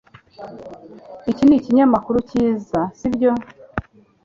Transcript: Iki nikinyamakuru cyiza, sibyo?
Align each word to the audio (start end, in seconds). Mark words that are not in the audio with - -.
Iki 1.31 1.43
nikinyamakuru 1.45 2.17
cyiza, 2.29 2.79
sibyo? 2.97 3.31